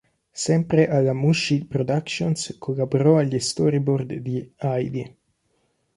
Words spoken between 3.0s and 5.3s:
agli storyboard di "Heidi".